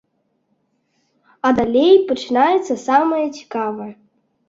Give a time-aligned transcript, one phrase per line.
[1.49, 3.93] А далей пачынаецца самае цікавае.